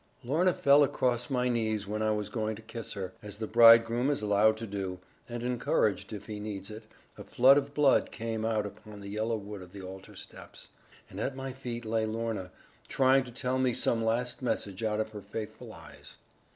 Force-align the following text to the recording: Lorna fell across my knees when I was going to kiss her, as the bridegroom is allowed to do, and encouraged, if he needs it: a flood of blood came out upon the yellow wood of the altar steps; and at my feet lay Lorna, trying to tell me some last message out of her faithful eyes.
Lorna 0.23 0.51
fell 0.51 0.81
across 0.81 1.29
my 1.29 1.47
knees 1.47 1.87
when 1.87 2.01
I 2.01 2.09
was 2.09 2.29
going 2.29 2.55
to 2.55 2.63
kiss 2.63 2.93
her, 2.93 3.13
as 3.21 3.37
the 3.37 3.45
bridegroom 3.45 4.09
is 4.09 4.23
allowed 4.23 4.57
to 4.57 4.65
do, 4.65 4.97
and 5.29 5.43
encouraged, 5.43 6.11
if 6.11 6.25
he 6.25 6.39
needs 6.39 6.71
it: 6.71 6.85
a 7.19 7.23
flood 7.23 7.55
of 7.55 7.75
blood 7.75 8.09
came 8.09 8.43
out 8.43 8.65
upon 8.65 9.01
the 9.01 9.09
yellow 9.09 9.37
wood 9.37 9.61
of 9.61 9.73
the 9.73 9.83
altar 9.83 10.15
steps; 10.15 10.69
and 11.07 11.19
at 11.19 11.35
my 11.35 11.53
feet 11.53 11.85
lay 11.85 12.07
Lorna, 12.07 12.49
trying 12.87 13.23
to 13.25 13.31
tell 13.31 13.59
me 13.59 13.75
some 13.75 14.03
last 14.03 14.41
message 14.41 14.81
out 14.81 14.99
of 14.99 15.09
her 15.11 15.21
faithful 15.21 15.71
eyes. 15.71 16.17